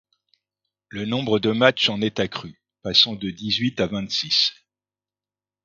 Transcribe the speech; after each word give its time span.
Le 0.89 1.05
nombre 1.05 1.37
de 1.37 1.51
matches 1.51 1.89
en 1.89 2.01
est 2.01 2.19
accru, 2.19 2.59
passant 2.81 3.13
de 3.13 3.29
dix-huit 3.29 3.79
à 3.79 3.85
vingt-six. 3.85 4.51